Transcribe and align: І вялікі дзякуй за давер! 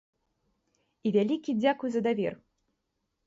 І 1.09 1.11
вялікі 1.17 1.55
дзякуй 1.61 1.89
за 1.97 2.01
давер! 2.07 2.33